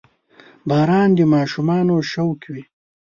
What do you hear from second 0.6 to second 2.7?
•باران د ماشومانو شوق وي.